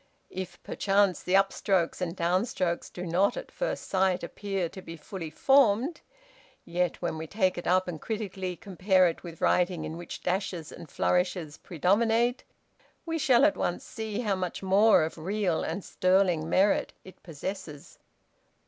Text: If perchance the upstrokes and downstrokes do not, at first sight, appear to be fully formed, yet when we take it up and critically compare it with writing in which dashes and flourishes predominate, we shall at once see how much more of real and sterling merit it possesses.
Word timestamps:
If 0.31 0.57
perchance 0.63 1.21
the 1.21 1.35
upstrokes 1.35 2.01
and 2.01 2.17
downstrokes 2.17 2.91
do 2.91 3.05
not, 3.05 3.37
at 3.37 3.51
first 3.51 3.87
sight, 3.87 4.23
appear 4.23 4.67
to 4.67 4.81
be 4.81 4.97
fully 4.97 5.29
formed, 5.29 6.01
yet 6.65 6.99
when 7.03 7.19
we 7.19 7.27
take 7.27 7.55
it 7.55 7.67
up 7.67 7.87
and 7.87 8.01
critically 8.01 8.55
compare 8.55 9.07
it 9.07 9.21
with 9.21 9.41
writing 9.41 9.85
in 9.85 9.97
which 9.97 10.23
dashes 10.23 10.71
and 10.71 10.89
flourishes 10.89 11.57
predominate, 11.59 12.43
we 13.05 13.19
shall 13.19 13.45
at 13.45 13.55
once 13.57 13.83
see 13.85 14.21
how 14.21 14.33
much 14.35 14.63
more 14.63 15.03
of 15.03 15.19
real 15.19 15.61
and 15.63 15.83
sterling 15.83 16.49
merit 16.49 16.93
it 17.03 17.21
possesses. 17.21 17.99